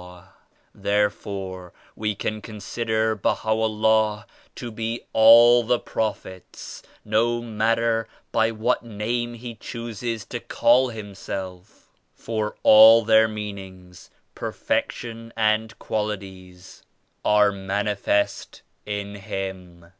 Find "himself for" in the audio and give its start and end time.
10.88-12.56